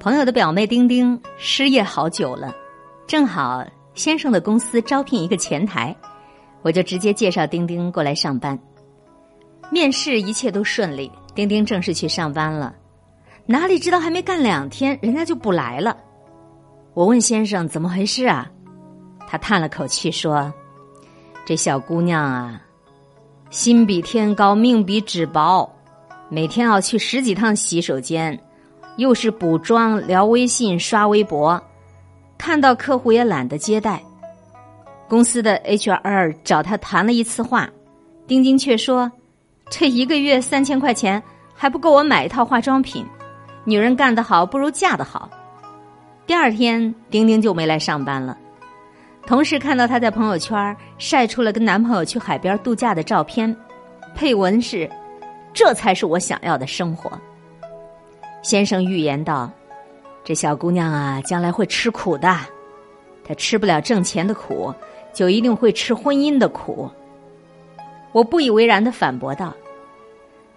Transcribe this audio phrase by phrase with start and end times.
[0.00, 2.56] 朋友的表妹丁丁失业好久了，
[3.06, 5.94] 正好先生的公司招聘一个前台，
[6.62, 8.58] 我就直接介绍丁丁过来上班。
[9.70, 12.74] 面试一切都顺利，丁丁正式去上班了。
[13.44, 15.94] 哪里知道还没干两天，人家就不来了。
[16.94, 18.50] 我问先生怎么回事啊？
[19.28, 20.50] 他叹了口气说
[21.44, 22.58] ：“这小姑娘啊，
[23.50, 25.70] 心比天高，命比纸薄，
[26.30, 28.40] 每天要去十几趟洗手间。”
[28.96, 31.62] 又是补妆、聊微信、刷微博，
[32.36, 34.02] 看到客户也懒得接待。
[35.08, 37.68] 公司的 HR 找他谈了一次话，
[38.26, 39.10] 丁丁却说
[39.70, 41.22] ：“这一个月三千块钱
[41.54, 43.04] 还不够我买一套化妆品。
[43.64, 45.28] 女人干得好不如嫁得好。”
[46.26, 48.38] 第二天，丁丁就没来上班了。
[49.26, 53.54] 同事看到她在朋友圈晒出了跟男朋友去海边度假的照片，
[54.14, 54.88] 配文是
[55.52, 57.10] ：“这才是我想要的生活。”
[58.42, 59.50] 先生预言道
[60.24, 62.34] ：“这小姑娘啊，将来会吃苦的。
[63.22, 64.74] 她吃不了挣钱的苦，
[65.12, 66.90] 就一定会吃婚姻的苦。”
[68.12, 69.54] 我不以为然的反驳道：“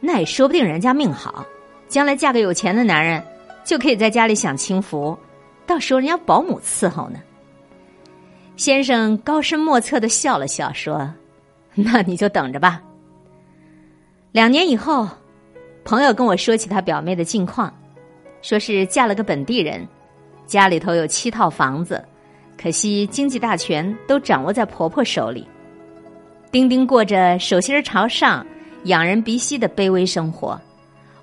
[0.00, 1.46] 那也说不定人家命好，
[1.86, 3.22] 将来嫁个有钱的男人，
[3.62, 5.16] 就可以在家里享清福，
[5.66, 7.20] 到时候人家保姆伺候呢。”
[8.56, 11.12] 先生高深莫测的笑了笑，说
[11.74, 12.82] ：“那你就等着吧。”
[14.32, 15.06] 两年以后。
[15.86, 17.72] 朋友跟我说起他表妹的近况，
[18.42, 19.86] 说是嫁了个本地人，
[20.44, 22.04] 家里头有七套房子，
[22.60, 25.46] 可惜经济大权都掌握在婆婆手里。
[26.50, 28.44] 丁丁过着手心朝上、
[28.86, 30.60] 仰人鼻息的卑微生活，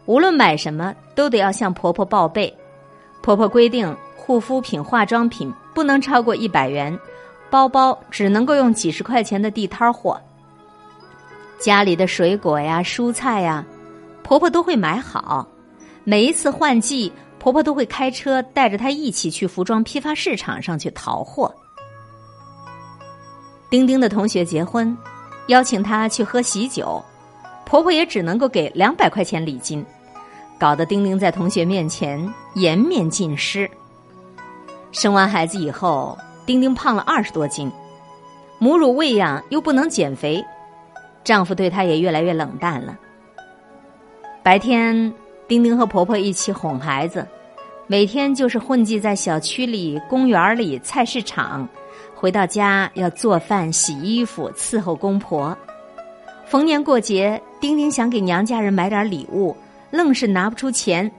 [0.05, 2.51] 无论买什么都得要向婆婆报备。
[3.21, 6.97] 婆婆规定，护肤品、化妆品不能超过一百元，
[7.49, 10.17] 包包只能够用几十块钱的地摊货。
[11.59, 13.65] 家里的水果呀、蔬菜呀。
[14.23, 15.45] 婆婆都会买好，
[16.03, 21.53] 每一次换季，婆婆都会开车带着她一起去服装批发市场上去淘货。
[23.69, 24.97] 丁丁的同学结婚，
[25.47, 27.03] 邀请她去喝喜酒，
[27.65, 29.85] 婆婆也只能够给两百块钱礼金，
[30.57, 33.69] 搞得丁丁在同学面前颜面尽失。
[34.91, 37.69] 生完孩子以后，丁丁胖了二十多斤，
[38.57, 40.43] 母乳喂养又不能减肥，
[41.23, 42.97] 丈夫对她也越来越冷淡了。
[44.43, 44.93] 白天，
[45.47, 47.25] 丁丁和婆婆一起哄孩子，
[47.87, 51.65] 每天就是混迹在小区里、公园里、菜市场。
[52.13, 55.57] 回到家要做饭、洗衣服、伺候公婆。
[56.45, 59.55] 逢年过节，丁丁想给娘家人买点礼物，
[59.89, 61.09] 愣是拿不出钱。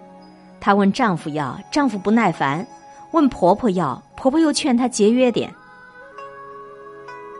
[0.60, 2.62] 她问丈夫要，丈夫不耐烦；
[3.12, 5.50] 问婆婆要，婆婆又劝她节约点。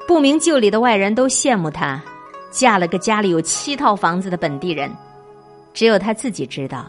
[0.09, 2.03] 不明就里的外人都羡慕她，
[2.51, 4.91] 嫁了个家里有七套房子的本地人。
[5.75, 6.87] 只有她自己知道，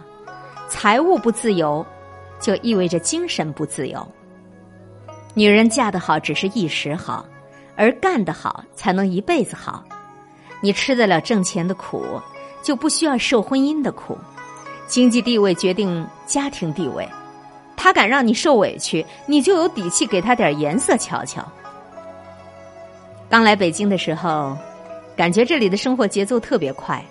[0.69, 1.85] 财务不自由，
[2.39, 4.07] 就意味着精神不自由。
[5.33, 7.25] 女人嫁得好只是一时好，
[7.75, 9.83] 而干得好才能一辈子好。
[10.61, 12.03] 你吃得了挣钱的苦，
[12.63, 14.17] 就不需要受婚姻的苦。
[14.87, 17.07] 经济地位决定家庭地位，
[17.75, 21.43] 他敢让你受委屈，你就有底气给他点颜色瞧瞧。
[23.27, 24.55] 刚来北京的时候，
[25.17, 27.03] 感觉这里的生活节奏特别快。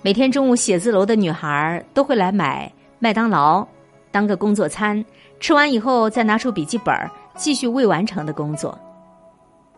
[0.00, 3.66] 每天中午，写字楼的女孩都会来买麦当劳，
[4.12, 5.04] 当个工作餐。
[5.40, 6.94] 吃完以后，再拿出笔记本
[7.34, 8.78] 继续未完成的工作。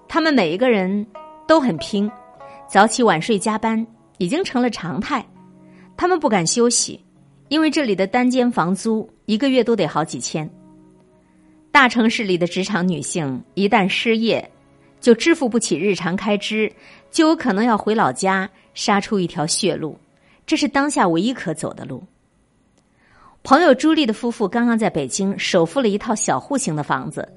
[0.07, 1.07] 他们每一个人
[1.47, 2.11] 都很拼，
[2.69, 3.85] 早起晚睡加班
[4.19, 5.25] 已经成了常态。
[5.97, 7.03] 他们不敢休息，
[7.49, 10.49] 因为这里的单间房租一个月都得好几千。
[11.73, 14.51] 大城市里的职场女性一旦失业，
[15.01, 16.71] 就支付不起日常开支，
[17.11, 19.99] 就有可能要回老家杀出一条血路。
[20.51, 22.03] 这是当下唯一可走的路。
[23.45, 27.29] 朋友朱莉的夫妇刚刚在北京首付了一套小户型的房子，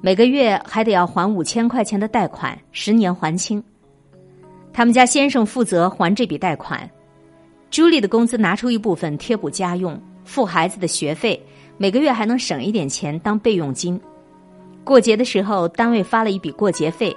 [0.00, 3.62] 每个月还得要还五千块钱的贷款，十年还清。
[4.72, 6.90] 他们家先生负责还这笔贷款，
[7.70, 11.38] 朱莉的工资拿出一部分贴补家用，付孩子的学费，
[11.76, 14.00] 每个月还能省一点钱当备用金。
[14.82, 17.14] 过节的时候，单位发了一笔过节费，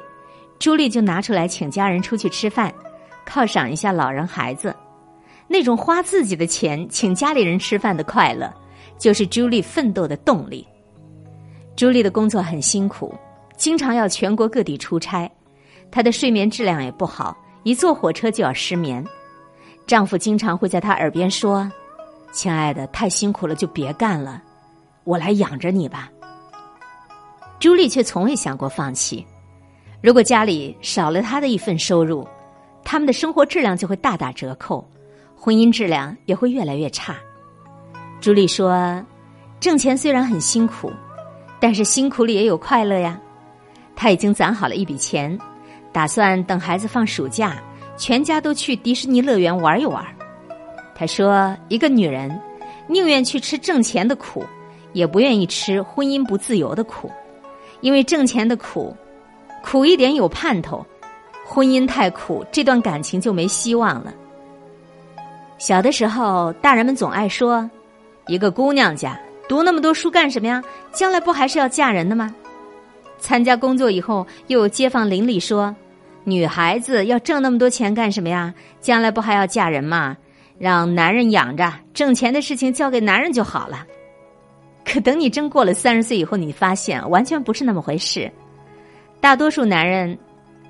[0.59, 2.73] 朱莉就拿出来请家人出去吃饭，
[3.25, 4.75] 犒赏一下老人孩子。
[5.51, 8.53] 那种花自己的钱请家里人吃饭的快乐，
[8.99, 10.65] 就是朱莉奋斗的动力。
[11.75, 13.13] 朱莉的工作很辛苦，
[13.57, 15.29] 经常要全国各地出差，
[15.89, 19.03] 她的睡眠质量也不好，一坐火车就要失眠。
[19.87, 21.69] 丈夫经常会在她耳边说
[22.31, 24.43] ：“亲爱的，太辛苦了，就别干了，
[25.03, 26.11] 我来养着你吧。”
[27.59, 29.25] 朱莉却从未想过放弃。
[30.01, 32.25] 如果家里少了她的一份收入，
[32.83, 34.87] 他们的生活质量就会大打折扣。
[35.41, 37.15] 婚姻质量也会越来越差。
[38.19, 39.01] 朱莉说
[39.61, 40.91] ：“挣钱虽然很辛苦，
[41.61, 43.17] 但是辛苦里也有快乐呀。
[43.95, 45.39] 他已经攒好了一笔钱，
[45.93, 47.55] 打算等孩子放暑假，
[47.95, 50.05] 全家都去迪士尼乐园玩一玩。
[50.93, 52.29] 他说：“一个女人
[52.87, 54.45] 宁愿去吃挣钱的苦，
[54.91, 57.09] 也不愿意吃婚姻不自由的苦，
[57.79, 58.93] 因为挣钱的苦，
[59.63, 60.85] 苦一点有盼头；
[61.45, 64.13] 婚姻太苦，这段感情就没希望了。”
[65.59, 67.69] 小的时候，大人们总爱说
[68.27, 70.63] ：“一个姑娘家读那么多书干什么呀？
[70.93, 72.33] 将来不还是要嫁人的吗？”
[73.19, 75.75] 参加工作以后，又有街坊邻里说
[76.23, 78.53] ：“女孩子要挣那么多钱干什么呀？
[78.79, 80.15] 将来不还要嫁人吗？
[80.57, 83.85] 让男人养着，挣钱的事情交给男人就好了。”
[84.85, 88.31] 可等你真过了三十岁以后，你发现完全不是那么回事。
[89.19, 90.17] 大多数男人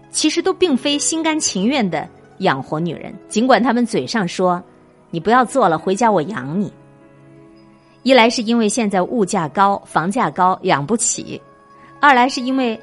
[0.09, 2.09] 其实都并非心甘情愿的
[2.39, 4.61] 养活女人，尽管他们嘴上说。
[5.11, 6.71] 你不要做了，回家我养你。
[8.03, 11.39] 一来是因为现在物价高、房价高，养不起；
[11.99, 12.79] 二来是因为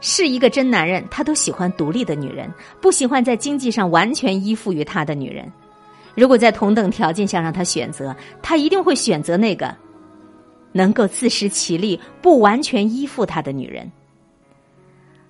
[0.00, 2.48] 是一个真男人，他都喜欢独立的女人，
[2.80, 5.50] 不喜欢在经济上完全依附于他的女人。
[6.14, 9.74] 如果在同等条件下让他选择，他一定会选择那个
[10.72, 13.90] 能够自食其力、不完全依附他的女人。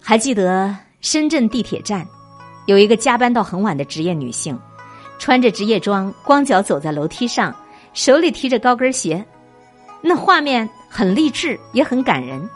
[0.01, 2.07] 还记得深圳地铁站
[2.67, 4.57] 有一个加班到很晚的职业女性。
[5.19, 7.55] 穿着职业装，光脚走在楼梯上，
[7.95, 9.25] 手里提着高跟鞋，
[10.03, 12.49] 那画面很励志，也很感人。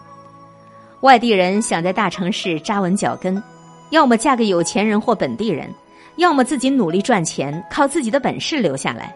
[1.00, 3.42] 外地人想在大城市扎稳脚跟，
[3.90, 5.72] 要么嫁给有钱人或本地人，
[6.16, 9.14] 要么自己努力赚钱，靠自己的本事留下来。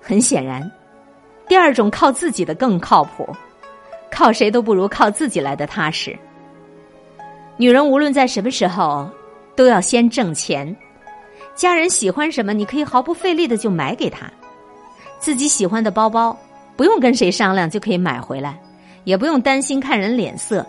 [0.00, 0.68] 很显然，
[1.48, 3.28] 第二种靠自己的更靠谱，
[4.10, 6.16] 靠谁都不如靠自己来的踏实。
[7.56, 9.08] 女人无论在什么时候，
[9.54, 10.76] 都要先挣钱。
[11.56, 14.26] 家人喜欢什么，你可以毫不费力的就买给他；
[15.18, 16.38] 自己喜欢的包包，
[16.76, 18.60] 不用跟谁商量就可以买回来，
[19.04, 20.64] 也不用担心看人脸色。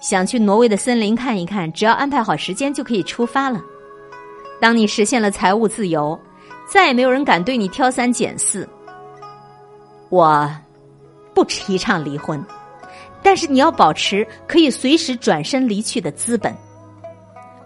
[0.00, 3.62] 想去挪威的森林看一看，只要安排好时间就可以出发了。
[4.60, 6.18] 当你实现了财务自由，
[6.68, 8.68] 再也没有人敢对你挑三拣四。
[10.08, 10.50] 我
[11.32, 12.44] 不提倡离婚，
[13.22, 16.52] 但是你要保持可以随时转身离去的资本。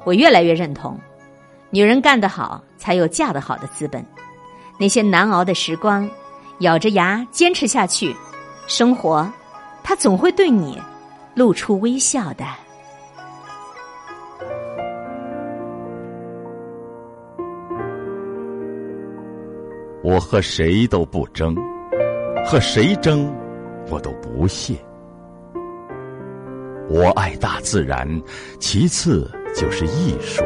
[0.04, 0.98] 我越来越认同。
[1.74, 4.04] 女人干得好，才有嫁得好的资本。
[4.78, 6.06] 那些难熬的时光，
[6.58, 8.14] 咬着牙坚持下去，
[8.66, 9.26] 生活，
[9.82, 10.78] 它总会对你
[11.34, 12.44] 露出微笑的。
[20.04, 21.56] 我和谁都不争，
[22.44, 23.32] 和谁争，
[23.88, 24.74] 我都不屑。
[26.90, 28.06] 我爱大自然，
[28.60, 30.44] 其次就是艺术。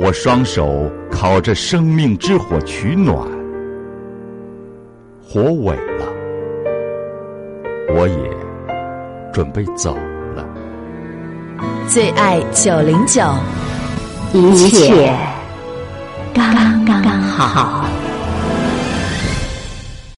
[0.00, 3.18] 我双手烤着生命之火取暖，
[5.20, 6.06] 火萎了，
[7.92, 8.30] 我也
[9.32, 9.96] 准备走
[10.36, 10.46] 了。
[11.88, 13.20] 最爱九零九，
[14.32, 15.12] 一切
[16.32, 17.84] 刚刚好。